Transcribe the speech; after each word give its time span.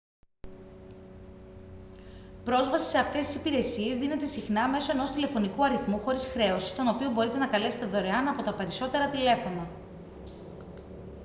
πρόσβαση 2.43 2.87
σε 2.89 2.97
αυτές 2.97 3.27
τις 3.27 3.35
υπηρεσίες 3.35 3.99
δίνεται 3.99 4.25
συχνά 4.25 4.67
μέσω 4.67 4.91
ενός 4.91 5.11
τηλεφωνικού 5.11 5.63
αριθμού 5.65 5.99
χωρίς 5.99 6.27
χρέωση 6.27 6.75
τον 6.75 6.87
οποίο 6.87 7.09
μπορείτε 7.11 7.37
να 7.37 7.47
καλέσετε 7.47 7.85
δωρεάν 7.85 8.27
από 8.27 8.41
τα 8.43 8.53
περισσότερα 8.53 9.09
τηλέφωνα 9.09 9.67